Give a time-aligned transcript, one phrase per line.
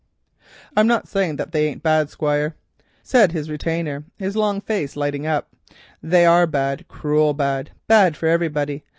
[0.75, 2.55] "I'm not a saying that they ain't bad, Squire,"
[3.03, 5.49] said his retainer, his long face lighting up;
[6.01, 8.81] "they are bad, cruel bad, bad for iverybody.